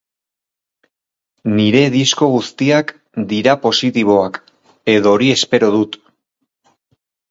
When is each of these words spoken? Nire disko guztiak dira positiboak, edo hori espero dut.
Nire 1.59 1.83
disko 1.97 2.31
guztiak 2.37 2.95
dira 3.37 3.57
positiboak, 3.69 4.43
edo 4.99 5.17
hori 5.17 5.35
espero 5.39 5.75
dut. 5.81 6.05